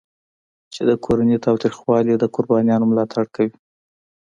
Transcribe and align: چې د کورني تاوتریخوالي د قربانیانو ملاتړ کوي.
چې 0.73 0.81
د 0.89 0.91
کورني 1.03 1.37
تاوتریخوالي 1.45 2.13
د 2.17 2.25
قربانیانو 2.35 2.89
ملاتړ 2.91 3.23
کوي. 3.35 3.53